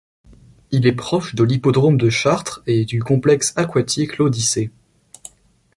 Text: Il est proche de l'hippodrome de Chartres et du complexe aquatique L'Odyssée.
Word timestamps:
Il 0.71 0.87
est 0.87 0.93
proche 0.95 1.35
de 1.35 1.43
l'hippodrome 1.43 1.95
de 1.97 2.09
Chartres 2.09 2.63
et 2.65 2.85
du 2.85 3.03
complexe 3.03 3.53
aquatique 3.55 4.17
L'Odyssée. 4.17 4.71